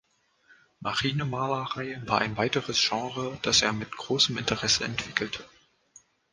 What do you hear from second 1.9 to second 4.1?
war ein weiteres Genre, das er mit